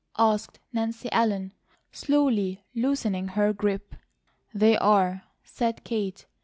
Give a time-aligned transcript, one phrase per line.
[0.17, 1.53] asked Nancy Ellen,
[1.91, 3.93] slowly loosening her grip.
[4.51, 6.25] "They are," said Kate.